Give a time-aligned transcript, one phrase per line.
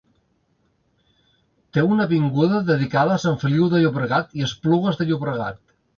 [1.77, 5.63] Té una avinguda dedicada a Sant Feliu de Llobregat i Esplugues de Llobregat.